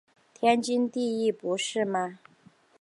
[0.33, 2.17] 天经地义不是吗？